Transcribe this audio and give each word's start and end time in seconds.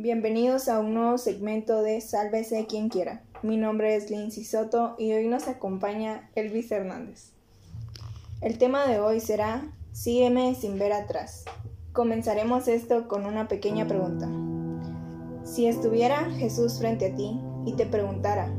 Bienvenidos 0.00 0.68
a 0.68 0.78
un 0.78 0.94
nuevo 0.94 1.18
segmento 1.18 1.82
de 1.82 2.00
Sálvese 2.00 2.66
quien 2.66 2.88
quiera. 2.88 3.24
Mi 3.42 3.56
nombre 3.56 3.96
es 3.96 4.12
Lindsay 4.12 4.44
Soto 4.44 4.94
y 4.96 5.12
hoy 5.12 5.26
nos 5.26 5.48
acompaña 5.48 6.30
Elvis 6.36 6.70
Hernández. 6.70 7.32
El 8.40 8.58
tema 8.58 8.86
de 8.86 9.00
hoy 9.00 9.18
será 9.18 9.72
Sígueme 9.90 10.54
sin 10.54 10.78
ver 10.78 10.92
atrás. 10.92 11.46
Comenzaremos 11.92 12.68
esto 12.68 13.08
con 13.08 13.26
una 13.26 13.48
pequeña 13.48 13.88
pregunta. 13.88 14.28
Si 15.42 15.66
estuviera 15.66 16.30
Jesús 16.30 16.78
frente 16.78 17.06
a 17.06 17.14
ti 17.16 17.40
y 17.66 17.72
te 17.72 17.84
preguntara, 17.84 18.54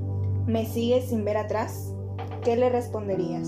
¿me 0.45 0.65
sigues 0.65 1.05
sin 1.05 1.23
ver 1.23 1.37
atrás? 1.37 1.93
¿Qué 2.43 2.57
le 2.57 2.69
responderías? 2.69 3.47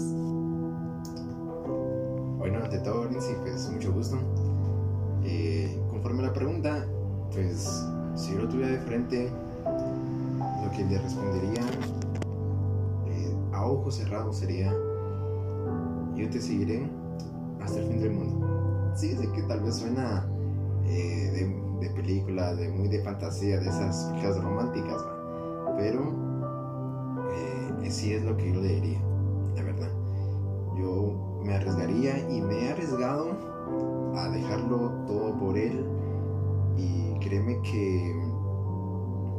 Bueno, 2.38 2.64
ante 2.64 2.80
todo, 2.80 3.10
Lindsay, 3.10 3.36
pues 3.42 3.70
mucho 3.70 3.92
gusto. 3.92 4.18
Eh, 5.26 5.78
conforme 5.90 6.24
a 6.24 6.28
la 6.28 6.34
pregunta, 6.34 6.88
pues 7.34 7.86
si 8.16 8.34
yo 8.34 8.42
lo 8.42 8.50
tuviera 8.50 8.72
de 8.72 8.80
frente, 8.80 9.32
lo 10.64 10.72
que 10.72 10.84
le 10.84 10.98
respondería 10.98 11.62
eh, 13.08 13.36
a 13.54 13.66
ojos 13.66 13.96
cerrados 13.96 14.38
sería, 14.38 14.72
yo 16.16 16.30
te 16.30 16.42
seguiré 16.42 16.90
hasta 17.62 17.80
el 17.80 17.88
fin 17.88 18.02
del 18.02 18.12
mundo. 18.12 18.92
Sí, 18.96 19.16
sé 19.16 19.32
que 19.32 19.44
tal 19.44 19.62
vez 19.62 19.76
suena 19.76 20.28
eh, 20.86 21.56
de, 21.80 21.90
película, 21.92 22.54
de 22.54 22.70
muy 22.70 22.90
de 22.90 23.02
fantasía, 23.04 23.60
de 23.60 23.70
esas 23.70 24.06
películas 24.06 24.44
románticas, 24.44 25.06
pero 25.78 26.02
eh, 27.84 27.90
sí 27.90 28.14
es 28.14 28.24
lo 28.24 28.36
que 28.38 28.54
yo 28.54 28.62
le 28.62 28.68
diría, 28.68 29.02
la 29.56 29.64
verdad. 29.64 29.90
Yo 30.78 31.40
me 31.44 31.56
arriesgaría 31.56 32.30
y 32.30 32.42
me 32.42 32.66
he 32.66 32.72
arriesgado 32.72 33.32
a 34.16 34.30
dejarlo 34.30 34.92
todo 35.08 35.38
por 35.40 35.58
él 35.58 36.01
créeme 37.22 37.62
que 37.62 38.14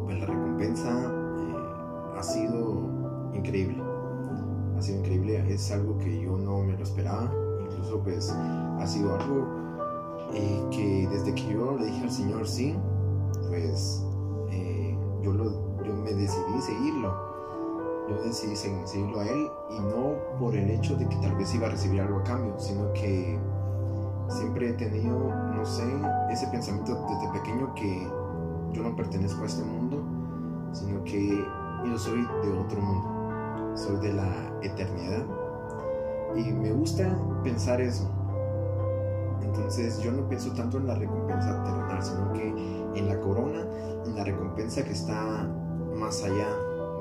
pues, 0.05 0.19
la 0.19 0.27
recompensa 0.27 1.13
eh, 1.39 2.17
ha 2.17 2.23
sido 2.23 3.31
increíble. 3.35 3.83
Ha 4.77 4.83
sido 4.83 4.99
increíble, 5.01 5.53
es 5.53 5.71
algo 5.71 5.99
que 5.99 6.21
yo 6.21 6.39
no 6.39 6.63
me 6.63 6.77
lo 6.77 6.83
esperaba. 6.83 7.31
Incluso 7.61 8.01
pues 8.03 8.31
ha 8.31 8.87
sido 8.87 9.15
algo 9.15 9.47
eh, 10.33 10.67
que 10.71 11.09
desde 11.11 11.35
que 11.35 11.53
yo 11.53 11.77
le 11.79 11.87
dije 11.87 12.03
al 12.03 12.11
Señor 12.11 12.49
sí, 12.49 12.75
pues 13.49 14.05
eh, 14.51 14.97
yo, 15.23 15.33
lo, 15.33 15.83
yo 15.85 15.95
me 15.95 16.13
decidí 16.15 16.61
seguirlo. 16.61 17.33
Yo 18.09 18.23
decidí 18.25 18.57
seguirlo 18.57 19.21
a 19.21 19.25
Él 19.25 19.49
y 19.71 19.81
no 19.81 20.15
por 20.39 20.57
el 20.57 20.71
hecho 20.71 20.97
de 20.97 21.09
que 21.09 21.17
tal 21.17 21.37
vez 21.37 21.55
iba 21.55 21.69
a 21.69 21.71
recibir 21.71 22.01
algo 22.01 22.19
a 22.19 22.25
cambio, 22.25 22.59
sino 22.59 22.93
que 22.93 23.39
siempre 24.29 24.71
he 24.71 24.73
tenido, 24.73 25.31
sé, 25.65 25.85
ese 26.31 26.47
pensamiento 26.49 27.07
desde 27.09 27.33
pequeño 27.33 27.75
que 27.75 28.11
yo 28.73 28.83
no 28.83 28.97
pertenezco 28.97 29.43
a 29.43 29.47
este 29.47 29.65
mundo, 29.65 30.03
sino 30.73 31.03
que 31.05 31.45
yo 31.85 31.99
soy 31.99 32.23
de 32.43 32.59
otro 32.59 32.81
mundo, 32.81 33.77
soy 33.77 33.97
de 33.97 34.15
la 34.15 34.29
eternidad. 34.63 35.25
Y 36.35 36.53
me 36.53 36.73
gusta 36.73 37.15
pensar 37.43 37.81
eso. 37.81 38.11
Entonces 39.43 39.99
yo 40.01 40.13
no 40.13 40.27
pienso 40.29 40.53
tanto 40.55 40.79
en 40.79 40.87
la 40.87 40.95
recompensa 40.95 41.63
terrenal, 41.63 42.03
sino 42.03 42.33
que 42.33 42.49
en 42.99 43.09
la 43.09 43.21
corona, 43.21 43.61
en 44.07 44.17
la 44.17 44.25
recompensa 44.25 44.83
que 44.83 44.93
está 44.93 45.47
más 45.95 46.23
allá 46.23 46.49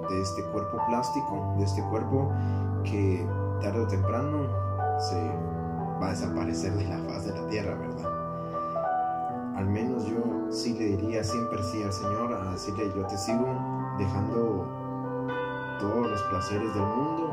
de 0.10 0.22
este 0.22 0.44
cuerpo 0.52 0.78
plástico, 0.88 1.56
de 1.58 1.64
este 1.64 1.82
cuerpo 1.84 2.30
que 2.84 3.26
tarde 3.62 3.80
o 3.80 3.88
temprano 3.88 4.48
se 5.00 5.16
va 6.02 6.08
a 6.08 6.10
desaparecer 6.10 6.74
de 6.74 6.86
la 6.86 6.98
faz 7.00 7.26
de 7.26 7.34
la 7.34 7.48
tierra, 7.48 7.76
¿verdad? 7.76 8.11
Al 9.62 9.70
menos 9.70 10.08
yo 10.08 10.24
sí 10.50 10.74
le 10.74 10.98
diría 10.98 11.24
siempre 11.24 11.62
sí 11.62 11.84
al 11.84 11.94
Señor, 11.94 12.34
a 12.34 12.52
decirle 12.52 12.92
yo 12.96 13.06
te 13.06 13.16
sigo 13.16 13.46
dejando 14.00 14.68
todos 15.80 16.10
los 16.10 16.22
placeres 16.24 16.74
del 16.74 16.84
mundo, 16.84 17.32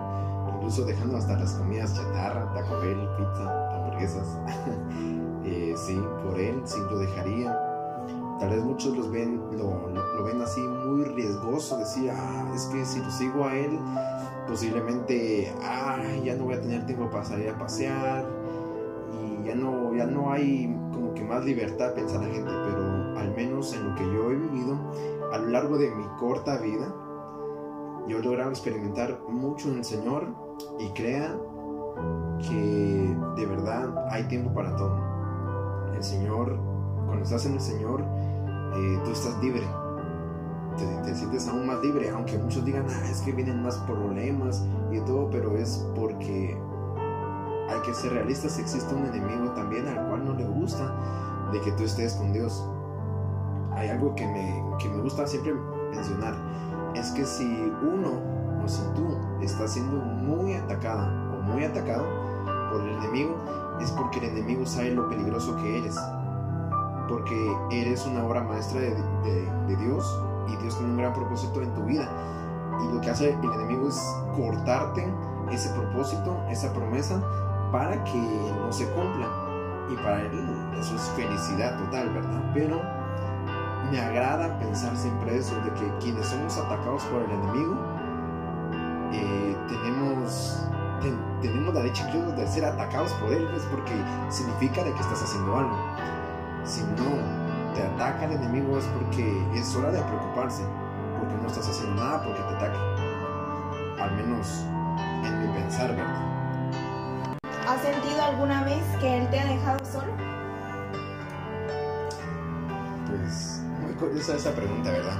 incluso 0.54 0.84
dejando 0.84 1.16
hasta 1.16 1.38
las 1.38 1.54
comidas 1.54 1.94
chatarra, 1.94 2.52
Taco 2.52 2.80
Bell, 2.80 3.08
pizza, 3.16 3.74
hamburguesas. 3.74 4.38
eh, 5.44 5.74
sí, 5.74 5.98
por 6.22 6.38
Él 6.38 6.60
sí 6.66 6.78
lo 6.90 6.98
dejaría. 6.98 7.58
Tal 8.38 8.50
vez 8.50 8.62
muchos 8.62 8.94
los 8.94 9.10
ven, 9.10 9.40
lo, 9.56 9.88
lo, 9.88 10.22
ven 10.24 10.42
así 10.42 10.60
muy 10.60 11.06
riesgoso, 11.06 11.78
decir, 11.78 12.10
ah, 12.10 12.52
es 12.54 12.66
que 12.66 12.84
si 12.84 13.00
lo 13.00 13.10
sigo 13.10 13.46
a 13.46 13.56
Él, 13.56 13.78
posiblemente, 14.46 15.50
ah, 15.62 15.96
ya 16.22 16.34
no 16.34 16.44
voy 16.44 16.56
a 16.56 16.60
tener 16.60 16.84
tiempo 16.84 17.08
para 17.08 17.24
salir 17.24 17.48
a 17.48 17.58
pasear, 17.58 18.26
ya 19.46 19.54
no, 19.54 19.94
ya 19.94 20.04
no 20.04 20.30
hay 20.30 20.77
como 20.98 21.14
que 21.14 21.24
más 21.24 21.44
libertad, 21.44 21.94
pensar 21.94 22.20
la 22.20 22.26
gente, 22.26 22.50
pero 22.66 23.18
al 23.18 23.32
menos 23.36 23.72
en 23.74 23.88
lo 23.88 23.94
que 23.94 24.04
yo 24.04 24.30
he 24.30 24.34
vivido, 24.34 24.76
a 25.32 25.38
lo 25.38 25.48
largo 25.48 25.78
de 25.78 25.90
mi 25.90 26.04
corta 26.18 26.58
vida, 26.58 26.92
yo 28.08 28.18
he 28.18 28.22
logrado 28.22 28.50
experimentar 28.50 29.20
mucho 29.28 29.68
en 29.70 29.78
el 29.78 29.84
Señor 29.84 30.26
y 30.78 30.88
crea 30.90 31.36
que 32.40 33.16
de 33.36 33.46
verdad 33.46 34.08
hay 34.10 34.24
tiempo 34.24 34.52
para 34.52 34.74
todo. 34.74 34.96
El 35.94 36.02
Señor, 36.02 36.58
cuando 37.06 37.22
estás 37.22 37.46
en 37.46 37.54
el 37.54 37.60
Señor, 37.60 38.02
eh, 38.02 39.00
tú 39.04 39.12
estás 39.12 39.40
libre. 39.42 39.62
Te, 40.76 40.84
te, 41.02 41.14
sientes 41.14 41.48
aún 41.48 41.66
más 41.66 41.80
libre, 41.80 42.10
aunque 42.10 42.38
muchos 42.38 42.64
digan, 42.64 42.86
ah, 42.88 43.10
es 43.10 43.20
que 43.22 43.32
vienen 43.32 43.62
más 43.62 43.76
problemas 43.78 44.64
y 44.92 45.00
todo, 45.00 45.28
pero 45.30 45.56
es 45.56 45.84
porque 45.94 46.56
hay 47.68 47.80
que 47.82 47.94
ser 47.94 48.12
realistas, 48.12 48.58
existe 48.58 48.94
un 48.94 49.06
enemigo 49.06 49.50
también 49.52 49.86
al 49.88 50.07
no 50.18 50.34
le 50.34 50.44
gusta 50.44 50.92
de 51.52 51.60
que 51.60 51.72
tú 51.72 51.84
estés 51.84 52.14
con 52.14 52.32
Dios. 52.32 52.64
Hay 53.72 53.88
algo 53.88 54.14
que 54.14 54.26
me, 54.26 54.62
que 54.78 54.88
me 54.88 55.00
gusta 55.02 55.26
siempre 55.26 55.54
mencionar, 55.94 56.34
es 56.94 57.10
que 57.12 57.24
si 57.24 57.72
uno 57.82 58.20
o 58.64 58.68
si 58.68 58.82
tú 58.94 59.16
estás 59.40 59.72
siendo 59.72 59.96
muy 59.96 60.54
atacada 60.54 61.06
o 61.32 61.42
muy 61.42 61.64
atacado 61.64 62.04
por 62.70 62.82
el 62.82 62.96
enemigo, 62.96 63.36
es 63.80 63.90
porque 63.92 64.18
el 64.18 64.36
enemigo 64.36 64.66
sabe 64.66 64.90
lo 64.90 65.08
peligroso 65.08 65.56
que 65.56 65.78
eres. 65.78 65.96
Porque 67.08 67.56
eres 67.70 68.04
una 68.06 68.24
obra 68.24 68.42
maestra 68.42 68.80
de, 68.80 68.94
de, 68.94 69.50
de 69.68 69.76
Dios 69.76 70.22
y 70.48 70.56
Dios 70.56 70.76
tiene 70.76 70.92
un 70.92 70.98
gran 70.98 71.14
propósito 71.14 71.62
en 71.62 71.72
tu 71.74 71.84
vida. 71.84 72.08
Y 72.82 72.94
lo 72.94 73.00
que 73.00 73.10
hace 73.10 73.30
el 73.30 73.52
enemigo 73.52 73.88
es 73.88 74.00
cortarte 74.36 75.06
ese 75.50 75.70
propósito, 75.70 76.36
esa 76.50 76.72
promesa, 76.72 77.20
para 77.72 78.02
que 78.04 78.18
no 78.60 78.72
se 78.72 78.86
cumpla. 78.90 79.47
Y 79.90 79.96
para 79.96 80.22
él 80.22 80.30
eso 80.78 80.94
es 80.94 81.02
felicidad 81.16 81.76
total, 81.78 82.10
¿verdad? 82.10 82.42
Pero 82.54 82.82
me 83.90 84.00
agrada 84.00 84.58
pensar 84.58 84.96
siempre 84.96 85.36
eso, 85.36 85.54
de 85.62 85.72
que 85.72 85.92
quienes 86.00 86.26
somos 86.26 86.56
atacados 86.58 87.02
por 87.04 87.22
el 87.22 87.30
enemigo, 87.30 87.76
eh, 89.12 89.56
tenemos, 89.68 90.66
tenemos 91.40 91.74
la 91.74 91.82
dicha 91.82 92.06
de 92.06 92.46
ser 92.46 92.64
atacados 92.64 93.12
por 93.14 93.32
él, 93.32 93.46
pues 93.50 93.62
porque 93.64 93.94
significa 94.28 94.84
de 94.84 94.92
que 94.92 95.00
estás 95.00 95.22
haciendo 95.22 95.56
algo. 95.56 95.76
Si 96.64 96.82
no 96.82 97.74
te 97.74 97.82
ataca 97.82 98.26
el 98.26 98.32
enemigo 98.32 98.76
es 98.76 98.84
porque 98.86 99.42
es 99.54 99.74
hora 99.74 99.90
de 99.90 100.02
preocuparse, 100.02 100.64
porque 101.18 101.34
no 101.40 101.46
estás 101.46 101.68
haciendo 101.68 102.02
nada 102.02 102.22
porque 102.22 102.40
te 102.40 102.56
ataque. 102.56 104.02
Al 104.02 104.14
menos 104.16 104.64
en 105.24 105.40
mi 105.40 105.58
pensar, 105.58 105.96
¿verdad? 105.96 106.27
¿Has 108.28 108.34
sentido 108.34 108.52
alguna 108.52 108.64
vez 108.64 108.84
que 109.00 109.18
Él 109.18 109.30
te 109.30 109.40
ha 109.40 109.46
dejado 109.46 109.78
solo? 109.84 110.12
Pues 113.06 113.62
muy 113.80 113.92
curiosa 113.94 114.36
esa 114.36 114.52
pregunta, 114.52 114.90
¿verdad? 114.90 115.18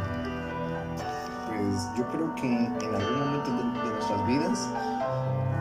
Pues 1.46 1.88
yo 1.96 2.06
creo 2.08 2.34
que 2.34 2.46
en 2.46 2.94
algún 2.94 3.19
momento 3.20 3.50
de, 3.50 3.80
de 3.80 3.91
nuestras 3.94 4.26
vidas 4.26 4.69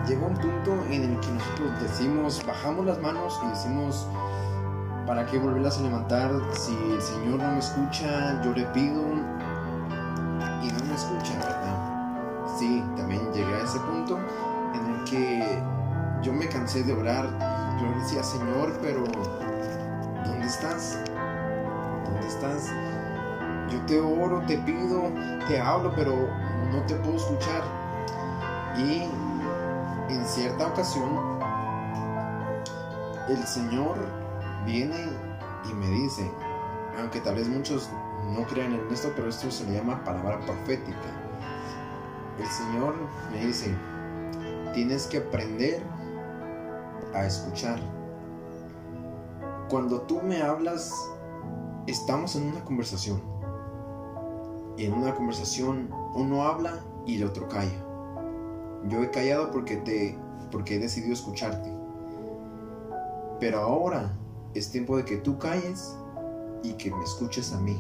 llega 0.07 0.25
un 0.25 0.33
punto 0.33 0.73
en 0.89 1.03
el 1.03 1.19
que 1.21 1.31
nosotros 1.31 1.81
decimos, 1.81 2.45
bajamos 2.45 2.85
las 2.85 2.99
manos 2.99 3.39
y 3.45 3.47
decimos, 3.47 4.07
¿para 5.05 5.25
qué 5.25 5.39
volverlas 5.39 5.77
a 5.79 5.83
levantar 5.83 6.31
si 6.51 6.75
el 6.91 7.01
Señor 7.01 7.39
no 7.39 7.51
me 7.51 7.59
escucha? 7.59 8.41
Yo 8.43 8.53
le 8.53 8.65
pido 8.67 9.03
cansé 16.67 16.83
de 16.83 16.91
orar. 16.91 17.29
Yo 17.79 17.99
decía, 18.01 18.21
Señor, 18.21 18.77
pero 18.81 19.05
¿dónde 20.25 20.45
estás? 20.45 20.99
¿Dónde 22.03 22.27
estás? 22.27 22.69
Yo 23.71 23.79
te 23.85 24.01
oro, 24.01 24.43
te 24.45 24.57
pido, 24.57 25.03
te 25.47 25.61
hablo, 25.61 25.93
pero 25.95 26.27
no 26.69 26.81
te 26.85 26.95
puedo 26.95 27.15
escuchar. 27.15 27.63
Y 28.77 29.03
en 30.09 30.25
cierta 30.25 30.67
ocasión, 30.67 31.39
el 33.29 33.41
Señor 33.47 33.95
viene 34.65 35.07
y 35.69 35.73
me 35.73 35.87
dice, 35.87 36.29
aunque 36.99 37.21
tal 37.21 37.35
vez 37.35 37.47
muchos 37.47 37.89
no 38.35 38.45
crean 38.45 38.73
en 38.73 38.81
esto, 38.91 39.13
pero 39.15 39.29
esto 39.29 39.49
se 39.49 39.63
le 39.67 39.75
llama 39.75 40.03
palabra 40.03 40.41
profética. 40.41 40.97
El 42.37 42.47
Señor 42.47 42.93
me 43.31 43.45
dice, 43.45 43.73
tienes 44.73 45.07
que 45.07 45.19
aprender 45.19 45.81
a 47.13 47.25
escuchar. 47.25 47.80
Cuando 49.69 50.01
tú 50.01 50.21
me 50.21 50.42
hablas 50.42 50.94
estamos 51.88 52.36
en 52.36 52.44
una 52.44 52.63
conversación. 52.63 53.21
Y 54.77 54.86
en 54.86 54.94
una 54.94 55.15
conversación 55.15 55.89
uno 56.13 56.44
habla 56.44 56.80
y 57.06 57.18
el 57.18 57.24
otro 57.24 57.48
calla. 57.48 57.83
Yo 58.89 59.01
he 59.01 59.09
callado 59.09 59.51
porque 59.51 59.77
te 59.77 60.19
porque 60.51 60.75
he 60.75 60.80
decidido 60.80 61.13
escucharte. 61.13 61.69
Pero 63.39 63.60
ahora 63.60 64.13
es 64.53 64.71
tiempo 64.71 64.98
de 64.98 65.06
que 65.06 65.18
tú 65.18 65.38
calles 65.38 65.98
y 66.63 66.74
que 66.74 66.92
me 66.94 67.03
escuches 67.03 67.53
a 67.53 67.60
mí. 67.60 67.77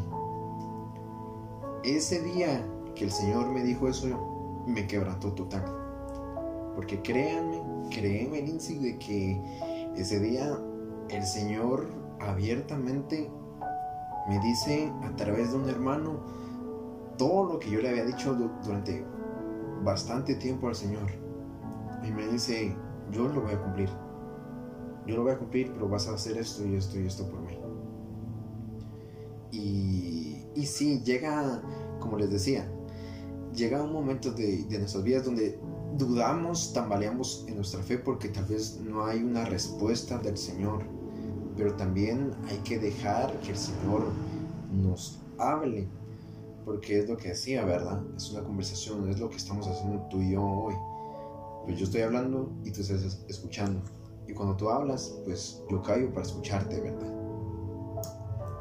Ese 1.83 2.21
día 2.21 2.65
que 2.95 3.05
el 3.05 3.11
Señor 3.11 3.49
me 3.49 3.63
dijo 3.63 3.87
eso, 3.87 4.63
me 4.65 4.87
quebrantó 4.87 5.31
total. 5.33 5.63
Porque 6.77 7.01
créanme, 7.01 7.59
créanme, 7.89 8.39
Lindsay, 8.43 8.77
de 8.77 8.99
que 8.99 9.41
ese 9.95 10.19
día 10.19 10.59
el 11.09 11.23
Señor 11.23 11.89
abiertamente 12.19 13.31
me 14.29 14.39
dice 14.41 14.93
a 15.01 15.15
través 15.15 15.53
de 15.53 15.57
un 15.57 15.67
hermano 15.69 16.19
todo 17.17 17.53
lo 17.53 17.59
que 17.59 17.71
yo 17.71 17.81
le 17.81 17.89
había 17.89 18.05
dicho 18.05 18.35
durante 18.63 19.03
bastante 19.83 20.35
tiempo 20.35 20.67
al 20.67 20.75
Señor. 20.75 21.09
Y 22.03 22.11
me 22.11 22.27
dice, 22.27 22.75
yo 23.11 23.27
lo 23.27 23.41
voy 23.41 23.53
a 23.53 23.59
cumplir. 23.59 23.89
Yo 25.07 25.15
lo 25.15 25.23
voy 25.23 25.31
a 25.31 25.39
cumplir, 25.39 25.71
pero 25.73 25.89
vas 25.89 26.07
a 26.07 26.13
hacer 26.13 26.37
esto 26.37 26.63
y 26.63 26.75
esto 26.75 26.99
y 26.99 27.07
esto 27.07 27.27
por 27.27 27.41
mí. 27.41 27.57
Y, 29.51 30.45
y 30.53 30.65
sí, 30.67 31.01
llega, 31.03 31.59
como 31.99 32.17
les 32.17 32.29
decía, 32.29 32.71
llega 33.51 33.81
un 33.81 33.93
momento 33.93 34.31
de, 34.31 34.63
de 34.65 34.77
nuestras 34.77 35.03
vidas 35.03 35.25
donde 35.25 35.59
dudamos, 35.97 36.73
tambaleamos 36.73 37.45
en 37.47 37.55
nuestra 37.55 37.81
fe 37.81 37.97
porque 37.97 38.29
tal 38.29 38.45
vez 38.45 38.79
no 38.79 39.05
hay 39.05 39.23
una 39.23 39.45
respuesta 39.45 40.17
del 40.19 40.37
Señor. 40.37 40.83
Pero 41.55 41.75
también 41.75 42.33
hay 42.49 42.57
que 42.59 42.77
dejar 42.77 43.33
que 43.41 43.51
el 43.51 43.57
Señor 43.57 44.03
nos 44.71 45.19
hable. 45.37 45.87
Porque 46.65 46.99
es 46.99 47.09
lo 47.09 47.17
que 47.17 47.29
decía, 47.29 47.65
¿verdad? 47.65 48.01
Es 48.15 48.29
una 48.31 48.43
conversación, 48.43 49.09
es 49.09 49.19
lo 49.19 49.29
que 49.29 49.37
estamos 49.37 49.67
haciendo 49.67 50.01
tú 50.09 50.21
y 50.21 50.31
yo 50.31 50.43
hoy. 50.43 50.75
Pues 51.65 51.79
yo 51.79 51.85
estoy 51.85 52.01
hablando 52.01 52.51
y 52.63 52.71
tú 52.71 52.81
estás 52.81 53.19
escuchando. 53.27 53.81
Y 54.27 54.33
cuando 54.33 54.55
tú 54.55 54.69
hablas, 54.69 55.15
pues 55.25 55.61
yo 55.69 55.81
callo 55.81 56.09
para 56.11 56.25
escucharte, 56.25 56.79
¿verdad? 56.81 57.13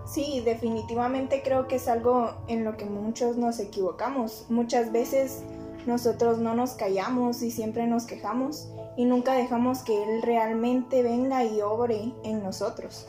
Sí, 0.07 0.41
definitivamente 0.45 1.43
creo 1.45 1.67
que 1.67 1.77
es 1.77 1.89
algo 1.89 2.31
en 2.47 2.65
lo 2.65 2.77
que 2.77 2.85
muchos 2.85 3.37
nos 3.37 3.59
equivocamos. 3.59 4.47
Muchas 4.49 4.93
veces 4.93 5.43
nosotros 5.87 6.39
no 6.39 6.55
nos 6.55 6.73
callamos 6.73 7.43
y 7.43 7.51
siempre 7.51 7.87
nos 7.87 8.05
quejamos 8.05 8.69
y 8.97 9.05
nunca 9.05 9.35
dejamos 9.35 9.83
que 9.83 9.95
Él 10.03 10.23
realmente 10.23 11.03
venga 11.03 11.45
y 11.45 11.61
obre 11.61 12.13
en 12.25 12.43
nosotros. 12.43 13.07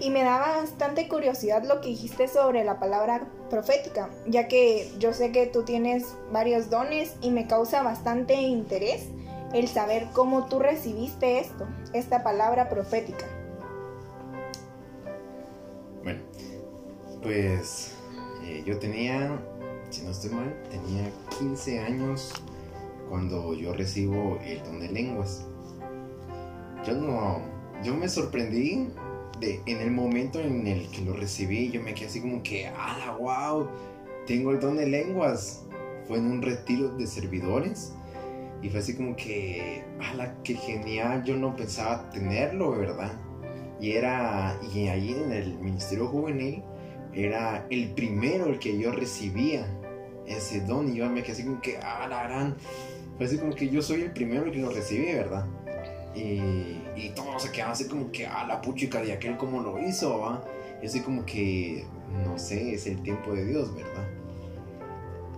Y 0.00 0.10
me 0.10 0.24
da 0.24 0.38
bastante 0.38 1.08
curiosidad 1.08 1.64
lo 1.64 1.80
que 1.80 1.88
dijiste 1.88 2.28
sobre 2.28 2.64
la 2.64 2.78
palabra 2.80 3.26
profética, 3.48 4.10
ya 4.26 4.48
que 4.48 4.92
yo 4.98 5.12
sé 5.12 5.30
que 5.32 5.46
tú 5.46 5.62
tienes 5.64 6.16
varios 6.32 6.68
dones 6.68 7.14
y 7.20 7.30
me 7.30 7.46
causa 7.46 7.82
bastante 7.82 8.34
interés 8.34 9.08
el 9.52 9.68
saber 9.68 10.08
cómo 10.12 10.46
tú 10.46 10.58
recibiste 10.58 11.38
esto, 11.38 11.66
esta 11.92 12.24
palabra 12.24 12.68
profética. 12.68 13.24
Bueno, 16.02 16.20
pues 17.22 17.94
eh, 18.42 18.62
yo 18.66 18.78
tenía, 18.78 19.40
si 19.94 20.02
no 20.02 20.10
estoy 20.10 20.30
mal, 20.30 20.52
tenía 20.70 21.08
15 21.38 21.78
años 21.78 22.32
cuando 23.08 23.54
yo 23.54 23.72
recibo 23.74 24.40
el 24.44 24.60
don 24.64 24.80
de 24.80 24.88
lenguas. 24.88 25.46
Yo 26.84 26.94
no, 26.94 27.40
yo 27.84 27.94
me 27.94 28.08
sorprendí 28.08 28.88
de, 29.38 29.60
en 29.66 29.78
el 29.78 29.92
momento 29.92 30.40
en 30.40 30.66
el 30.66 30.88
que 30.88 31.02
lo 31.02 31.12
recibí, 31.12 31.70
yo 31.70 31.80
me 31.80 31.94
quedé 31.94 32.06
así 32.06 32.20
como 32.20 32.42
que, 32.42 32.66
¡ala, 32.66 33.16
wow! 33.16 33.68
Tengo 34.26 34.50
el 34.50 34.58
don 34.58 34.76
de 34.76 34.86
lenguas. 34.86 35.64
Fue 36.08 36.18
en 36.18 36.26
un 36.26 36.42
retiro 36.42 36.88
de 36.96 37.06
servidores 37.06 37.94
y 38.62 38.70
fue 38.70 38.80
así 38.80 38.96
como 38.96 39.14
que, 39.14 39.84
¡ala, 40.00 40.34
qué 40.42 40.54
genial! 40.54 41.22
Yo 41.22 41.36
no 41.36 41.54
pensaba 41.54 42.10
tenerlo, 42.10 42.72
¿verdad? 42.72 43.12
Y 43.80 43.92
era, 43.92 44.58
y 44.74 44.88
ahí 44.88 45.12
en 45.12 45.30
el 45.30 45.56
Ministerio 45.60 46.08
Juvenil, 46.08 46.64
era 47.12 47.64
el 47.70 47.92
primero 47.94 48.46
el 48.46 48.58
que 48.58 48.76
yo 48.76 48.90
recibía 48.90 49.64
ese 50.26 50.60
don 50.60 50.92
y 50.92 50.96
yo 50.96 51.08
me 51.08 51.22
quedé 51.22 51.32
así 51.32 51.44
como 51.44 51.60
que, 51.60 51.78
¡ah, 51.78 52.06
la 52.08 52.24
gran! 52.24 52.56
Fue 53.16 53.26
así 53.26 53.38
como 53.38 53.54
que 53.54 53.68
yo 53.68 53.82
soy 53.82 54.02
el 54.02 54.12
primero 54.12 54.50
que 54.50 54.58
lo 54.58 54.70
recibí, 54.70 55.12
¿verdad? 55.12 55.46
Y, 56.14 56.80
y 56.96 57.12
todos 57.14 57.42
se 57.42 57.52
quedaban 57.52 57.72
así 57.72 57.86
como 57.86 58.10
que, 58.10 58.26
ah, 58.26 58.44
la 58.46 58.60
puchica 58.60 59.02
de 59.02 59.12
aquel 59.12 59.36
cómo 59.36 59.60
lo 59.60 59.78
hizo, 59.78 60.20
¿va? 60.20 60.44
Y 60.82 60.86
así 60.86 61.00
como 61.00 61.24
que, 61.24 61.84
no 62.24 62.38
sé, 62.38 62.74
es 62.74 62.86
el 62.86 63.02
tiempo 63.02 63.32
de 63.32 63.44
Dios, 63.44 63.74
¿verdad? 63.74 64.08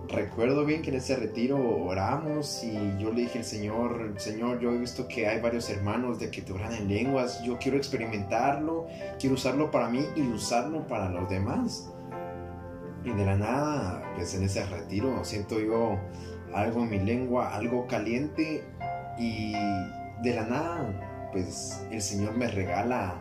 Recuerdo 0.09 0.63
bien 0.63 0.81
que 0.81 0.89
en 0.89 0.97
ese 0.97 1.17
retiro 1.17 1.57
oramos 1.85 2.63
y 2.63 2.73
yo 2.97 3.11
le 3.11 3.23
dije 3.23 3.39
al 3.39 3.43
Señor, 3.43 4.13
Señor, 4.17 4.59
yo 4.59 4.71
he 4.71 4.77
visto 4.77 5.05
que 5.07 5.27
hay 5.27 5.41
varios 5.41 5.69
hermanos 5.69 6.17
de 6.17 6.31
que 6.31 6.41
te 6.41 6.53
oran 6.53 6.73
en 6.73 6.87
lenguas, 6.87 7.43
yo 7.43 7.57
quiero 7.57 7.77
experimentarlo, 7.77 8.87
quiero 9.19 9.35
usarlo 9.35 9.69
para 9.69 9.89
mí 9.89 10.05
y 10.15 10.21
usarlo 10.21 10.87
para 10.87 11.09
los 11.09 11.29
demás. 11.29 11.89
Y 13.07 13.11
de 13.13 13.25
la 13.25 13.37
nada, 13.37 14.03
pues 14.15 14.35
en 14.35 14.43
ese 14.43 14.65
retiro 14.65 15.23
siento 15.23 15.61
yo 15.61 15.97
algo 16.53 16.83
en 16.83 16.89
mi 16.89 16.99
lengua, 16.99 17.55
algo 17.55 17.87
caliente 17.87 18.65
y 19.17 19.53
de 20.21 20.35
la 20.35 20.45
nada, 20.45 21.29
pues 21.31 21.87
el 21.89 22.01
Señor 22.01 22.35
me 22.35 22.49
regala 22.49 23.15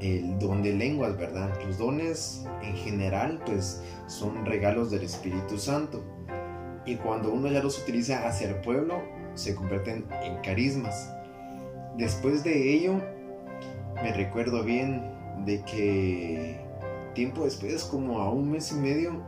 el 0.00 0.38
don 0.38 0.62
de 0.62 0.72
lenguas, 0.72 1.14
¿verdad? 1.18 1.50
Los 1.66 1.76
dones 1.76 2.46
en 2.62 2.74
general, 2.74 3.42
pues 3.44 3.82
son 4.06 4.46
regalos 4.46 4.90
del 4.90 5.02
Espíritu 5.02 5.58
Santo. 5.58 6.02
Y 6.86 6.96
cuando 6.96 7.30
uno 7.34 7.48
ya 7.48 7.62
los 7.62 7.78
utiliza 7.82 8.26
hacia 8.26 8.48
el 8.48 8.56
pueblo, 8.62 9.02
se 9.34 9.54
convierten 9.54 10.06
en 10.22 10.40
carismas. 10.40 11.12
Después 11.98 12.44
de 12.44 12.72
ello, 12.72 12.94
me 14.02 14.12
recuerdo 14.14 14.64
bien 14.64 15.02
de 15.44 15.62
que 15.64 16.65
tiempo 17.16 17.44
después, 17.44 17.82
como 17.82 18.20
a 18.20 18.30
un 18.30 18.52
mes 18.52 18.70
y 18.70 18.76
medio, 18.76 19.20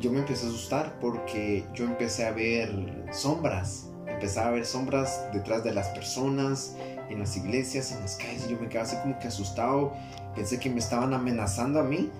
yo 0.00 0.10
me 0.10 0.18
empecé 0.18 0.46
a 0.46 0.48
asustar 0.48 0.98
porque 1.00 1.64
yo 1.74 1.84
empecé 1.84 2.26
a 2.26 2.32
ver 2.32 3.06
sombras 3.12 3.92
empezaba 4.22 4.48
a 4.48 4.50
ver 4.52 4.64
sombras 4.64 5.26
detrás 5.32 5.64
de 5.64 5.74
las 5.74 5.88
personas, 5.88 6.76
en 7.08 7.18
las 7.18 7.36
iglesias, 7.36 7.92
en 7.92 8.00
las 8.00 8.16
calles, 8.16 8.48
yo 8.48 8.58
me 8.58 8.68
quedaba 8.68 8.86
así 8.86 8.96
como 8.96 9.18
que 9.18 9.28
asustado, 9.28 9.92
pensé 10.34 10.58
que 10.58 10.70
me 10.70 10.78
estaban 10.78 11.12
amenazando 11.12 11.80
a 11.80 11.82
mí, 11.82 12.10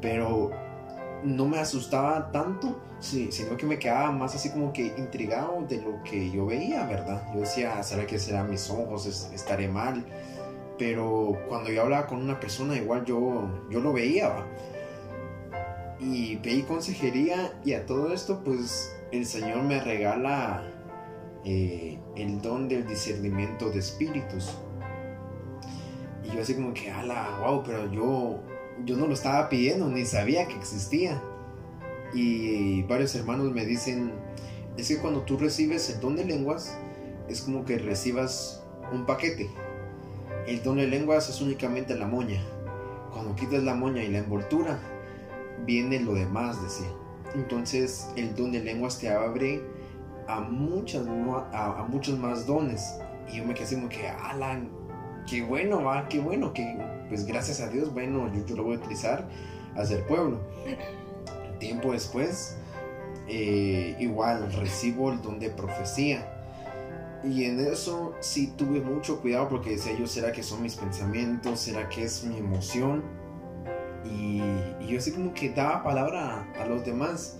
pero 0.00 0.50
no 1.22 1.46
me 1.46 1.58
asustaba 1.58 2.32
tanto, 2.32 2.80
sino 3.00 3.56
que 3.56 3.66
me 3.66 3.78
quedaba 3.78 4.10
más 4.12 4.34
así 4.34 4.50
como 4.50 4.72
que 4.72 4.94
intrigado 4.96 5.62
de 5.68 5.80
lo 5.80 6.02
que 6.04 6.30
yo 6.30 6.46
veía, 6.46 6.86
¿verdad? 6.86 7.22
Yo 7.34 7.40
decía, 7.40 7.82
¿será 7.82 8.06
que 8.06 8.18
serán 8.18 8.50
mis 8.50 8.70
ojos? 8.70 9.06
¿Estaré 9.32 9.68
mal? 9.68 10.04
Pero 10.78 11.38
cuando 11.48 11.70
yo 11.70 11.82
hablaba 11.82 12.06
con 12.06 12.20
una 12.20 12.40
persona, 12.40 12.76
igual 12.76 13.04
yo, 13.04 13.48
yo 13.70 13.80
lo 13.80 13.92
veía. 13.92 14.46
Y 16.00 16.36
pedí 16.36 16.62
consejería 16.62 17.52
y 17.64 17.74
a 17.74 17.86
todo 17.86 18.12
esto, 18.12 18.42
pues 18.44 18.94
el 19.12 19.26
Señor 19.26 19.62
me 19.62 19.80
regala 19.80 20.64
eh, 21.44 21.98
el 22.16 22.40
don 22.40 22.68
del 22.68 22.86
discernimiento 22.86 23.70
de 23.70 23.78
espíritus. 23.78 24.56
Y 26.24 26.34
yo 26.34 26.42
así 26.42 26.54
como 26.54 26.72
que, 26.72 26.90
ala, 26.90 27.38
wow, 27.40 27.62
pero 27.64 27.90
yo, 27.92 28.40
yo 28.84 28.96
no 28.96 29.06
lo 29.06 29.14
estaba 29.14 29.48
pidiendo, 29.48 29.88
ni 29.88 30.04
sabía 30.04 30.46
que 30.48 30.54
existía. 30.54 31.22
Y 32.14 32.82
varios 32.82 33.14
hermanos 33.14 33.52
me 33.52 33.64
dicen, 33.64 34.12
es 34.76 34.88
que 34.88 34.98
cuando 34.98 35.22
tú 35.22 35.36
recibes 35.36 35.90
el 35.90 36.00
don 36.00 36.16
de 36.16 36.24
lenguas, 36.24 36.76
es 37.28 37.42
como 37.42 37.64
que 37.64 37.78
recibas 37.78 38.62
un 38.92 39.06
paquete. 39.06 39.50
El 40.46 40.62
don 40.62 40.76
de 40.76 40.86
lenguas 40.86 41.28
es 41.28 41.40
únicamente 41.40 41.94
la 41.94 42.06
moña. 42.06 42.40
Cuando 43.12 43.34
quitas 43.36 43.62
la 43.62 43.74
moña 43.74 44.02
y 44.02 44.08
la 44.08 44.18
envoltura, 44.18 44.78
viene 45.64 46.00
lo 46.00 46.14
demás, 46.14 46.60
decía. 46.62 46.90
Entonces 47.34 48.08
el 48.16 48.34
don 48.34 48.52
de 48.52 48.60
lenguas 48.60 48.98
te 48.98 49.08
abre 49.08 49.62
a, 50.26 50.40
muchas, 50.40 51.06
a, 51.06 51.86
muchos 51.88 52.18
más 52.18 52.46
dones. 52.46 52.94
Y 53.32 53.38
yo 53.38 53.44
me 53.44 53.54
quedé 53.54 53.74
como 53.74 53.88
que, 53.88 54.08
Alan, 54.08 54.68
qué 55.28 55.42
bueno, 55.42 55.84
va, 55.84 56.08
qué 56.08 56.18
bueno, 56.18 56.52
que 56.52 56.76
pues 57.08 57.26
gracias 57.26 57.60
a 57.60 57.68
Dios, 57.68 57.92
bueno, 57.92 58.30
yo, 58.46 58.56
lo 58.56 58.64
voy 58.64 58.76
a 58.76 58.78
utilizar 58.78 59.28
hacia 59.76 59.98
el 59.98 60.04
pueblo. 60.04 60.40
Tiempo 61.58 61.92
después, 61.92 62.56
eh, 63.28 63.96
igual 64.00 64.52
recibo 64.52 65.12
el 65.12 65.22
don 65.22 65.38
de 65.38 65.50
profecía. 65.50 66.41
Y 67.24 67.44
en 67.44 67.60
eso 67.60 68.14
sí 68.20 68.52
tuve 68.56 68.80
mucho 68.80 69.20
cuidado 69.20 69.48
porque 69.48 69.70
decía 69.70 69.96
yo, 69.96 70.06
¿será 70.06 70.32
que 70.32 70.42
son 70.42 70.62
mis 70.62 70.74
pensamientos? 70.74 71.60
¿Será 71.60 71.88
que 71.88 72.02
es 72.02 72.24
mi 72.24 72.38
emoción? 72.38 73.04
Y, 74.04 74.42
yo 74.86 74.98
así 74.98 75.12
como 75.12 75.32
que 75.32 75.50
daba 75.50 75.84
palabra 75.84 76.52
a 76.60 76.66
los 76.66 76.84
demás. 76.84 77.38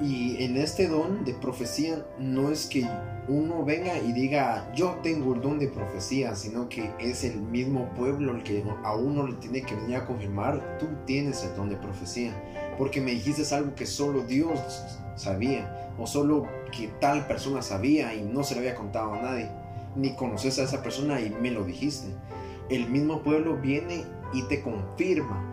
Y 0.00 0.42
en 0.42 0.56
este 0.56 0.88
don 0.88 1.24
de 1.24 1.34
profecía 1.34 2.04
no 2.18 2.50
es 2.50 2.66
que 2.66 2.86
uno 3.28 3.64
venga 3.64 3.98
y 3.98 4.12
diga 4.12 4.70
yo 4.74 4.98
tengo 5.02 5.34
el 5.34 5.40
don 5.40 5.58
de 5.58 5.68
profecía, 5.68 6.34
sino 6.34 6.68
que 6.68 6.90
es 6.98 7.24
el 7.24 7.40
mismo 7.40 7.88
pueblo 7.94 8.34
el 8.34 8.42
que 8.42 8.64
a 8.84 8.94
uno 8.94 9.26
le 9.26 9.34
tiene 9.34 9.62
que 9.62 9.74
venir 9.74 9.96
a 9.96 10.06
confirmar, 10.06 10.78
tú 10.78 10.86
tienes 11.04 11.44
el 11.44 11.54
don 11.54 11.68
de 11.68 11.76
profecía, 11.76 12.32
porque 12.78 13.00
me 13.00 13.10
dijiste 13.12 13.54
algo 13.54 13.74
que 13.74 13.86
solo 13.86 14.22
Dios 14.22 14.60
sabía, 15.18 15.92
o 15.98 16.06
solo 16.06 16.46
que 16.76 16.88
tal 17.00 17.26
persona 17.26 17.62
sabía 17.62 18.14
y 18.14 18.22
no 18.22 18.42
se 18.44 18.54
le 18.54 18.60
había 18.60 18.74
contado 18.74 19.14
a 19.14 19.22
nadie, 19.22 19.48
ni 19.96 20.14
conoces 20.14 20.58
a 20.58 20.64
esa 20.64 20.82
persona 20.82 21.20
y 21.20 21.30
me 21.30 21.50
lo 21.50 21.64
dijiste. 21.64 22.08
El 22.70 22.88
mismo 22.88 23.22
pueblo 23.22 23.56
viene 23.56 24.04
y 24.32 24.42
te 24.42 24.62
confirma 24.62 25.48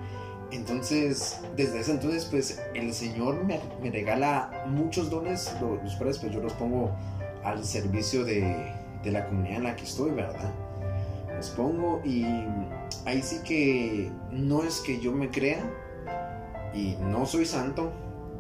entonces, 0.51 1.41
desde 1.55 1.79
ese 1.79 1.91
entonces, 1.91 2.25
pues 2.25 2.62
el 2.74 2.93
Señor 2.93 3.43
me, 3.43 3.60
regala 3.89 4.65
muchos 4.67 5.10
dones, 5.10 5.53
los, 5.60 5.95
cuales 5.95 6.19
pues 6.19 6.31
yo 6.31 6.39
los 6.39 6.53
pongo 6.53 6.91
al 7.43 7.63
servicio 7.65 8.24
de, 8.24 8.74
la 9.03 9.27
comunidad 9.27 9.57
en 9.57 9.63
la 9.63 9.75
que 9.75 9.84
estoy, 9.84 10.12
¿verdad? 10.12 10.51
Los 11.36 11.50
pongo 11.51 12.01
y 12.03 12.25
ahí 13.05 13.22
sí 13.22 13.39
que 13.43 14.10
no 14.31 14.63
es 14.63 14.79
que 14.79 15.00
yo 15.00 15.12
me 15.12 15.29
crea 15.29 15.63
y 16.74 16.95
no 17.01 17.25
soy 17.25 17.45
santo, 17.45 17.91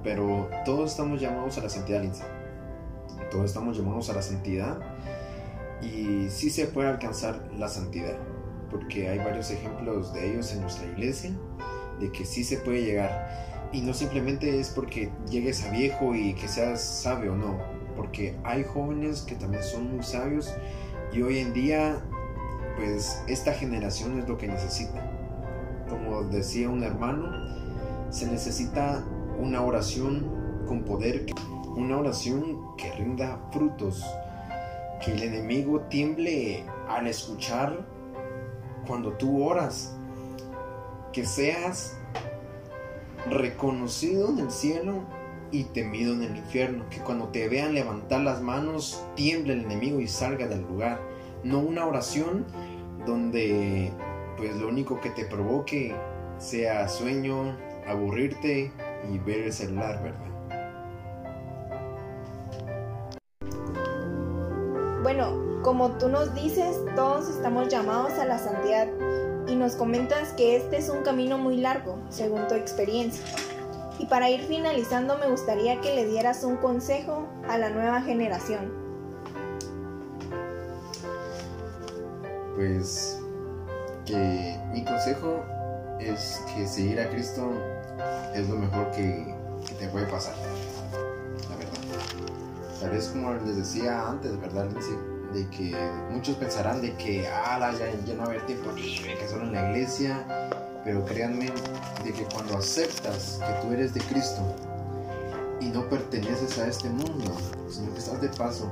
pero 0.05 0.47
todos 0.63 0.91
estamos 0.91 1.19
llamados 1.19 1.57
a 1.57 1.61
la 1.61 1.69
santidad, 1.69 2.03
Todos 3.31 3.45
estamos 3.45 3.75
llamados 3.75 4.09
a 4.11 4.13
la 4.13 4.21
santidad 4.21 4.79
y 5.81 6.29
sí 6.29 6.51
se 6.51 6.67
puede 6.67 6.87
alcanzar 6.87 7.49
la 7.57 7.67
santidad, 7.67 8.15
porque 8.69 9.09
hay 9.09 9.17
varios 9.17 9.49
ejemplos 9.49 10.13
de 10.13 10.31
ellos 10.31 10.53
en 10.53 10.61
nuestra 10.61 10.85
iglesia 10.85 11.31
de 11.99 12.11
que 12.11 12.23
sí 12.23 12.43
se 12.43 12.57
puede 12.57 12.83
llegar. 12.83 13.69
Y 13.73 13.81
no 13.81 13.93
simplemente 13.95 14.59
es 14.59 14.69
porque 14.69 15.11
llegues 15.29 15.65
a 15.65 15.71
viejo 15.71 16.13
y 16.13 16.35
que 16.35 16.47
seas 16.47 16.81
sabio, 16.81 17.35
no. 17.35 17.57
Porque 17.95 18.37
hay 18.43 18.63
jóvenes 18.63 19.23
que 19.23 19.35
también 19.35 19.63
son 19.63 19.95
muy 19.95 20.03
sabios 20.03 20.53
y 21.11 21.23
hoy 21.23 21.39
en 21.39 21.51
día, 21.51 21.97
pues 22.77 23.23
esta 23.27 23.53
generación 23.53 24.19
es 24.19 24.29
lo 24.29 24.37
que 24.37 24.47
necesita. 24.47 25.11
Como 25.89 26.23
decía 26.23 26.69
un 26.69 26.83
hermano, 26.83 27.31
se 28.11 28.27
necesita 28.27 29.03
una 29.39 29.61
oración 29.61 30.63
con 30.67 30.83
poder, 30.83 31.25
una 31.75 31.97
oración 31.97 32.75
que 32.77 32.91
rinda 32.93 33.39
frutos, 33.51 34.03
que 35.03 35.11
el 35.11 35.23
enemigo 35.23 35.81
tiemble 35.81 36.65
al 36.87 37.07
escuchar 37.07 37.85
cuando 38.87 39.13
tú 39.13 39.43
oras 39.43 39.95
que 41.11 41.25
seas 41.25 41.97
reconocido 43.29 44.29
en 44.29 44.39
el 44.39 44.51
cielo 44.51 45.03
y 45.51 45.63
temido 45.65 46.13
en 46.13 46.23
el 46.23 46.37
infierno, 46.37 46.89
que 46.89 46.99
cuando 46.99 47.29
te 47.29 47.47
vean 47.47 47.73
levantar 47.73 48.21
las 48.21 48.41
manos 48.41 49.03
tiemble 49.15 49.53
el 49.53 49.61
enemigo 49.61 49.99
y 49.99 50.07
salga 50.07 50.47
del 50.47 50.61
lugar, 50.61 50.99
no 51.43 51.59
una 51.59 51.85
oración 51.85 52.45
donde 53.05 53.91
pues 54.37 54.55
lo 54.57 54.67
único 54.67 54.99
que 54.99 55.09
te 55.11 55.25
provoque 55.25 55.95
sea 56.37 56.87
sueño, 56.89 57.55
aburrirte 57.87 58.71
y 59.09 59.17
ver 59.19 59.41
el 59.41 59.53
celular, 59.53 60.01
¿verdad? 60.01 60.35
Bueno, 65.03 65.61
como 65.61 65.91
tú 65.91 66.09
nos 66.09 66.33
dices, 66.33 66.77
todos 66.95 67.29
estamos 67.29 67.69
llamados 67.69 68.13
a 68.13 68.25
la 68.25 68.39
santidad 68.39 68.87
y 69.47 69.55
nos 69.55 69.75
comentas 69.75 70.33
que 70.33 70.55
este 70.55 70.77
es 70.77 70.89
un 70.89 71.03
camino 71.03 71.37
muy 71.37 71.57
largo, 71.57 71.99
según 72.09 72.47
tu 72.47 72.55
experiencia. 72.55 73.23
Y 73.99 74.07
para 74.07 74.29
ir 74.29 74.41
finalizando 74.41 75.17
me 75.17 75.27
gustaría 75.27 75.79
que 75.81 75.95
le 75.95 76.05
dieras 76.05 76.43
un 76.43 76.57
consejo 76.57 77.27
a 77.47 77.57
la 77.57 77.69
nueva 77.69 78.01
generación. 78.01 78.73
Pues 82.55 83.21
que 84.05 84.57
mi 84.71 84.83
consejo 84.83 85.43
es 85.99 86.41
que 86.53 86.67
seguir 86.67 86.99
a 86.99 87.09
Cristo 87.09 87.51
es 88.33 88.49
lo 88.49 88.57
mejor 88.57 88.91
que, 88.91 89.33
te 89.79 89.87
puede 89.87 90.05
pasar, 90.05 90.35
la 91.49 91.55
verdad. 91.55 91.73
Tal 92.79 92.89
vez 92.91 93.07
como 93.07 93.33
les 93.33 93.57
decía 93.57 94.09
antes, 94.09 94.39
¿verdad, 94.39 94.67
de 95.33 95.49
que 95.49 95.75
muchos 96.11 96.35
pensarán 96.35 96.81
de 96.81 96.95
que 96.95 97.27
ah, 97.27 97.71
ya, 97.77 97.91
ya 98.05 98.13
no 98.13 98.19
va 98.19 98.25
a 98.25 98.27
haber 98.27 98.45
tiempo 98.45 98.71
libre, 98.71 99.17
que 99.17 99.27
solo 99.27 99.43
en 99.43 99.53
la 99.53 99.69
iglesia, 99.71 100.23
pero 100.83 101.03
créanme 101.03 101.51
de 102.03 102.13
que 102.13 102.25
cuando 102.25 102.57
aceptas 102.57 103.39
que 103.39 103.67
tú 103.67 103.73
eres 103.73 103.93
de 103.93 104.01
Cristo 104.01 104.41
y 105.59 105.65
no 105.69 105.89
perteneces 105.89 106.59
a 106.59 106.67
este 106.67 106.89
mundo, 106.89 107.35
sino 107.69 107.91
que 107.91 107.99
estás 107.99 108.21
de 108.21 108.29
paso, 108.29 108.71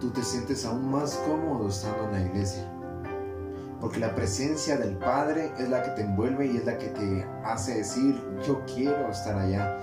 tú 0.00 0.10
te 0.10 0.22
sientes 0.22 0.64
aún 0.64 0.90
más 0.90 1.14
cómodo 1.26 1.68
estando 1.68 2.04
en 2.04 2.12
la 2.12 2.20
iglesia. 2.20 2.73
Porque 3.84 4.00
la 4.00 4.14
presencia 4.14 4.78
del 4.78 4.96
Padre 4.96 5.52
es 5.58 5.68
la 5.68 5.82
que 5.82 5.90
te 5.90 6.00
envuelve 6.00 6.46
y 6.46 6.56
es 6.56 6.64
la 6.64 6.78
que 6.78 6.86
te 6.86 7.22
hace 7.44 7.74
decir, 7.74 8.18
yo 8.42 8.62
quiero 8.64 9.10
estar 9.10 9.36
allá. 9.36 9.76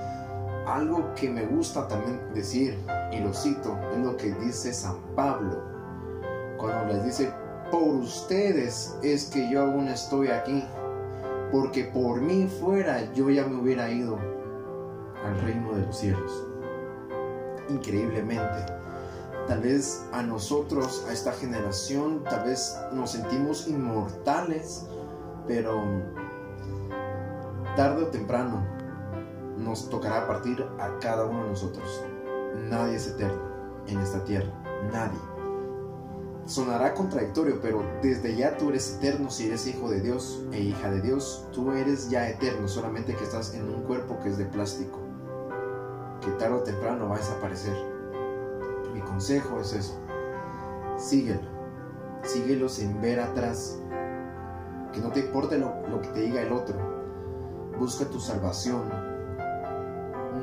Algo 0.66 1.14
que 1.14 1.30
me 1.30 1.46
gusta 1.46 1.88
también 1.88 2.20
decir, 2.34 2.80
y 3.12 3.20
lo 3.20 3.32
cito, 3.32 3.78
es 3.94 4.00
lo 4.00 4.18
que 4.18 4.34
dice 4.34 4.74
San 4.74 4.96
Pablo, 5.16 5.62
cuando 6.58 6.92
les 6.92 7.06
dice, 7.06 7.32
por 7.70 7.84
ustedes 7.84 8.98
es 9.04 9.26
que 9.26 9.48
yo 9.52 9.62
aún 9.62 9.88
estoy 9.88 10.30
aquí, 10.30 10.66
porque 11.52 11.84
por 11.84 12.22
mí 12.22 12.48
fuera 12.60 13.04
yo 13.14 13.30
ya 13.30 13.46
me 13.46 13.62
hubiera 13.62 13.88
ido 13.88 14.18
al 15.24 15.40
reino 15.42 15.74
de 15.74 15.86
los 15.86 15.96
cielos. 15.96 16.48
Increíblemente, 17.70 18.81
tal 19.48 19.62
vez 19.62 20.06
a 20.12 20.22
nosotros, 20.24 21.06
a 21.08 21.14
esta 21.14 21.32
generación, 21.34 22.24
tal 22.24 22.46
vez 22.46 22.78
nos 22.94 23.12
sentimos 23.12 23.68
inmortales, 23.68 24.86
pero 25.48 25.82
tarde 27.76 28.04
o 28.04 28.08
temprano 28.08 28.66
nos 29.58 29.90
tocará 29.90 30.28
partir 30.28 30.66
a 30.80 31.00
cada 31.00 31.26
uno 31.26 31.44
de 31.44 31.50
nosotros. 31.50 32.04
Nadie 32.70 32.96
es 32.96 33.08
eterno 33.08 33.42
en 33.88 34.00
esta 34.00 34.24
tierra, 34.24 34.52
nadie. 34.92 35.20
Sonará 36.46 36.94
contradictorio, 36.94 37.60
pero 37.62 37.84
desde 38.02 38.36
ya 38.36 38.58
tú 38.58 38.70
eres 38.70 38.98
eterno 38.98 39.30
si 39.30 39.48
eres 39.48 39.68
hijo 39.68 39.90
de 39.90 40.02
Dios 40.02 40.44
e 40.52 40.60
hija 40.60 40.90
de 40.90 41.02
Dios. 41.02 41.48
Tú 41.54 41.72
eres 41.72 42.10
ya 42.10 42.28
eterno, 42.30 42.68
solamente 42.68 43.16
que 43.16 43.24
estás 43.24 43.54
en 43.54 43.70
un 43.70 43.84
cuerpo 43.84 44.20
que 44.20 44.30
es 44.30 44.38
de 44.38 44.46
plástico, 44.46 45.00
que 46.20 46.32
tarde 46.32 46.56
o 46.56 46.64
temprano 46.64 47.08
va 47.08 47.16
a 47.16 47.20
desaparecer. 47.20 47.91
Consejo 49.04 49.60
es 49.60 49.74
eso. 49.74 50.00
Síguelo. 50.98 51.50
Síguelo 52.24 52.70
sin 52.70 53.02
ver 53.02 53.20
atrás. 53.20 53.80
Que 54.94 55.00
no 55.00 55.12
te 55.12 55.22
importe 55.22 55.58
lo, 55.58 55.88
lo 55.88 56.02
que 56.02 56.10
te 56.10 56.22
diga 56.22 56.42
el 56.42 56.52
otro. 56.52 56.76
Busca 57.78 58.06
tu 58.06 58.20
salvación 58.20 59.12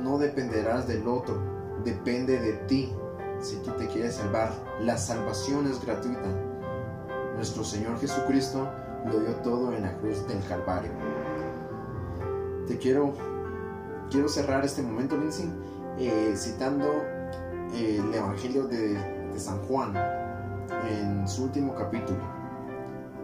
no 0.03 0.19
dependerás 0.19 0.87
del 0.87 1.07
otro, 1.07 1.39
depende 1.85 2.39
de 2.39 2.53
ti 2.67 2.93
si 3.41 3.57
tú 3.57 3.71
te 3.73 3.87
quieres 3.89 4.15
salvar. 4.15 4.53
La 4.81 4.97
salvación 4.97 5.67
es 5.71 5.85
gratuita. 5.85 6.29
Nuestro 7.37 7.63
Señor 7.63 7.99
Jesucristo 8.01 8.69
lo 9.07 9.21
dio 9.21 9.35
todo 9.37 9.73
en 9.73 9.83
la 9.83 9.97
cruz 9.99 10.27
del 10.27 10.43
Calvario. 10.49 10.91
Te 12.67 12.79
quiero, 12.79 13.13
quiero 14.11 14.29
cerrar 14.29 14.65
este 14.65 14.83
momento, 14.83 15.17
Lindsay, 15.17 15.51
eh, 15.99 16.35
citando 16.37 16.87
el 17.75 18.15
Evangelio 18.15 18.65
de, 18.65 19.19
San 19.37 19.59
Juan 19.69 19.95
en 20.91 21.29
su 21.29 21.45
último 21.45 21.73
capítulo. 21.77 22.19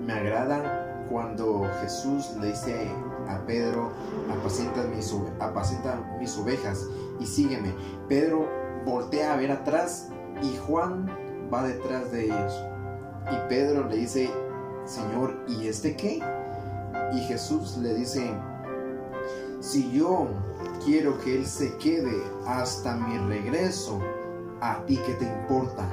Me 0.01 0.13
agrada 0.13 1.07
cuando 1.11 1.69
Jesús 1.81 2.37
le 2.41 2.49
dice 2.49 2.89
a 3.29 3.45
Pedro, 3.47 3.91
apacienta 4.31 4.85
mis, 4.85 5.13
mis 6.21 6.39
ovejas 6.39 6.87
y 7.19 7.27
sígueme. 7.27 7.75
Pedro 8.09 8.49
voltea 8.85 9.33
a 9.33 9.37
ver 9.37 9.51
atrás 9.51 10.09
y 10.41 10.57
Juan 10.69 11.11
va 11.53 11.65
detrás 11.65 12.13
de 12.13 12.27
ellos. 12.27 12.65
Y 13.33 13.49
Pedro 13.49 13.89
le 13.89 13.97
dice, 13.97 14.31
Señor, 14.85 15.37
¿y 15.49 15.67
este 15.67 15.97
qué? 15.97 16.21
Y 17.13 17.19
Jesús 17.23 17.77
le 17.79 17.95
dice, 17.95 18.33
si 19.61 19.91
yo 19.91 20.29
quiero 20.85 21.19
que 21.23 21.39
Él 21.39 21.47
se 21.47 21.77
quede 21.79 22.23
hasta 22.47 22.95
mi 22.97 23.19
regreso, 23.19 24.01
¿a 24.61 24.85
ti 24.87 24.99
qué 25.07 25.15
te 25.15 25.25
importa? 25.25 25.89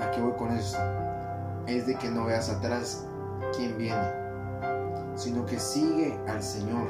¿A 0.00 0.10
qué 0.10 0.20
voy 0.20 0.32
con 0.32 0.50
esto? 0.50 0.78
Es 1.66 1.86
de 1.86 1.96
que 1.96 2.10
no 2.10 2.24
veas 2.24 2.48
atrás 2.50 3.06
quién 3.56 3.76
viene 3.76 4.28
sino 5.18 5.44
que 5.44 5.58
sigue 5.58 6.18
al 6.28 6.42
Señor. 6.42 6.86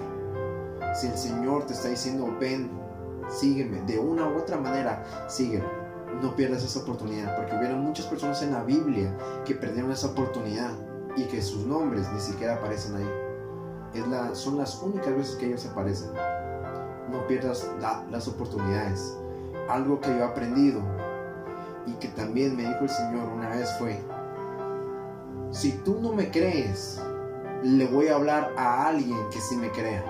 Si 0.94 1.06
el 1.06 1.16
Señor 1.16 1.66
te 1.66 1.72
está 1.72 1.88
diciendo, 1.88 2.36
ven, 2.38 2.70
sígueme, 3.28 3.80
de 3.82 3.98
una 3.98 4.28
u 4.28 4.38
otra 4.38 4.58
manera, 4.58 5.04
síguelo. 5.28 5.66
No 6.22 6.36
pierdas 6.36 6.62
esa 6.62 6.80
oportunidad, 6.80 7.36
porque 7.36 7.56
hubieron 7.56 7.80
muchas 7.80 8.06
personas 8.06 8.42
en 8.42 8.52
la 8.52 8.62
Biblia 8.62 9.14
que 9.44 9.54
perdieron 9.54 9.90
esa 9.92 10.08
oportunidad 10.08 10.70
y 11.16 11.24
que 11.24 11.40
sus 11.42 11.66
nombres 11.66 12.10
ni 12.12 12.20
siquiera 12.20 12.56
aparecen 12.56 12.96
ahí. 12.96 14.34
Son 14.34 14.58
las 14.58 14.80
únicas 14.82 15.14
veces 15.16 15.36
que 15.36 15.46
ellos 15.46 15.66
aparecen. 15.66 16.10
no 17.10 17.26
pierdas 17.26 17.66
las 18.10 18.28
oportunidades. 18.28 19.16
Algo 19.68 20.00
que 20.00 20.08
yo 20.08 20.18
he 20.18 20.24
aprendido 20.24 20.80
y 21.86 21.92
que 21.94 22.08
también 22.08 22.56
me 22.56 22.62
dijo 22.62 22.80
el 22.80 22.88
Señor 22.88 23.28
una 23.28 23.50
vez 23.50 23.70
fue, 23.78 24.00
si 25.50 25.72
tú 25.84 25.98
no 26.00 26.12
me 26.12 26.30
crees, 26.30 27.02
le 27.62 27.86
voy 27.86 28.08
a 28.08 28.16
hablar 28.16 28.52
a 28.56 28.86
alguien 28.88 29.18
que 29.30 29.40
sí 29.40 29.56
me 29.56 29.70
crea. 29.70 30.04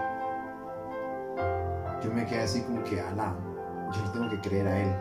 Yo 2.02 2.12
me 2.12 2.26
quedé 2.26 2.42
así 2.42 2.60
como 2.62 2.82
que, 2.84 3.00
alá, 3.00 3.34
yo 3.92 4.02
le 4.04 4.08
tengo 4.10 4.30
que 4.30 4.40
creer 4.48 4.68
a 4.68 4.80
Él. 4.80 4.96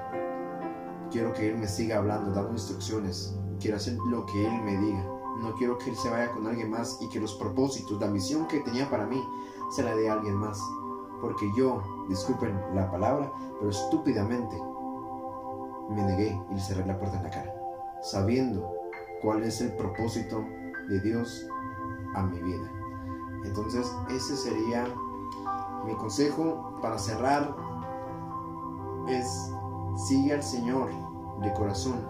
Quiero 1.12 1.34
que 1.34 1.50
Él 1.50 1.58
me 1.58 1.68
siga 1.68 1.98
hablando, 1.98 2.32
dando 2.32 2.52
instrucciones. 2.54 3.36
Quiero 3.60 3.78
hacer 3.78 3.98
lo 4.10 4.26
que 4.26 4.46
Él 4.46 4.62
me 4.64 4.78
diga. 4.78 5.04
No 5.42 5.54
quiero 5.56 5.78
que 5.78 5.92
Él 5.92 5.96
se 5.96 6.10
vaya 6.10 6.32
con 6.32 6.48
alguien 6.48 6.72
más 6.72 6.98
y 7.02 7.10
que 7.10 7.20
los 7.20 7.36
propósitos, 7.36 8.00
la 8.00 8.08
misión 8.08 8.48
que 8.48 8.60
tenía 8.62 8.90
para 8.90 9.06
mí, 9.06 9.24
se 9.76 9.84
la 9.84 9.96
dé 9.96 10.10
a 10.10 10.14
alguien 10.14 10.36
más. 10.36 10.60
Porque 11.22 11.46
yo, 11.58 11.82
disculpen 12.10 12.60
la 12.74 12.90
palabra, 12.92 13.32
pero 13.60 13.72
estúpidamente 13.72 14.56
me 15.90 16.04
negué 16.04 16.40
y 16.50 16.54
le 16.54 16.60
cerré 16.60 16.86
la 16.86 16.98
puerta 16.98 17.18
en 17.18 17.24
la 17.24 17.30
cara, 17.30 17.54
sabiendo 18.02 18.72
cuál 19.22 19.44
es 19.44 19.62
el 19.62 19.74
propósito 19.74 20.44
de 20.90 21.00
Dios 21.02 21.48
a 22.16 22.24
mi 22.24 22.40
vida. 22.42 22.72
Entonces, 23.46 23.92
ese 24.10 24.36
sería 24.36 24.86
mi 25.86 25.96
consejo 25.96 26.78
para 26.82 26.98
cerrar. 26.98 27.56
Es 29.08 29.52
sigue 29.96 30.34
al 30.34 30.44
Señor 30.44 30.90
de 31.42 31.54
corazón. 31.54 32.06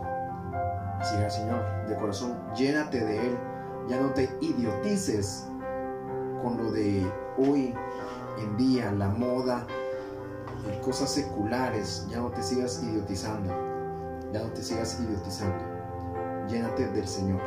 Sigue 1.01 1.25
al 1.25 1.31
Señor 1.31 1.87
de 1.87 1.95
corazón. 1.95 2.37
Llénate 2.55 2.99
de 2.99 3.27
Él. 3.27 3.37
Ya 3.87 4.01
no 4.01 4.09
te 4.11 4.29
idiotices 4.41 5.47
con 6.43 6.57
lo 6.57 6.71
de 6.71 7.09
hoy 7.37 7.73
en 8.37 8.57
día, 8.57 8.91
la 8.91 9.09
moda, 9.09 9.65
y 10.65 10.81
cosas 10.81 11.11
seculares. 11.11 12.05
Ya 12.09 12.19
no 12.19 12.29
te 12.29 12.41
sigas 12.43 12.81
idiotizando. 12.83 13.53
Ya 14.31 14.43
no 14.43 14.51
te 14.51 14.61
sigas 14.61 14.99
idiotizando. 14.99 15.63
Llénate 16.47 16.87
del 16.87 17.07
Señor. 17.07 17.41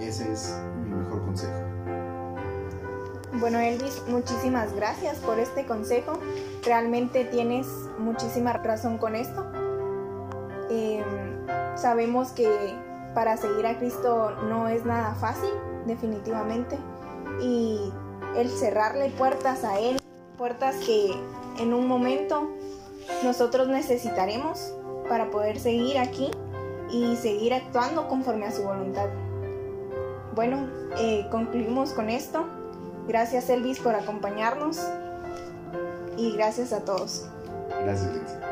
Ese 0.00 0.30
es 0.32 0.54
mi 0.82 0.94
mejor 0.94 1.24
consejo. 1.24 1.52
Bueno, 3.40 3.58
Elvis, 3.58 4.02
muchísimas 4.08 4.72
gracias 4.74 5.18
por 5.18 5.38
este 5.38 5.66
consejo. 5.66 6.18
Realmente 6.64 7.24
tienes 7.24 7.66
muchísima 7.98 8.52
razón 8.52 8.98
con 8.98 9.16
esto. 9.16 9.44
Em, 10.70 11.04
sabemos 11.76 12.30
que 12.30 12.48
para 13.14 13.36
seguir 13.36 13.66
a 13.66 13.76
Cristo 13.78 14.32
no 14.48 14.68
es 14.68 14.84
nada 14.84 15.14
fácil, 15.14 15.50
definitivamente. 15.86 16.78
Y 17.40 17.92
el 18.36 18.48
cerrarle 18.50 19.10
puertas 19.10 19.64
a 19.64 19.78
Él, 19.80 19.98
puertas 20.36 20.76
que 20.76 21.12
en 21.58 21.72
un 21.72 21.86
momento 21.86 22.50
nosotros 23.22 23.68
necesitaremos 23.68 24.72
para 25.08 25.30
poder 25.30 25.58
seguir 25.58 25.98
aquí 25.98 26.30
y 26.90 27.16
seguir 27.16 27.54
actuando 27.54 28.08
conforme 28.08 28.46
a 28.46 28.52
su 28.52 28.62
voluntad. 28.62 29.08
Bueno, 30.34 30.68
eh, 30.98 31.26
concluimos 31.30 31.92
con 31.92 32.10
esto. 32.10 32.44
Gracias 33.06 33.48
Elvis 33.50 33.78
por 33.78 33.94
acompañarnos 33.94 34.80
y 36.16 36.32
gracias 36.32 36.72
a 36.72 36.84
todos. 36.84 37.28
Gracias 37.82 38.43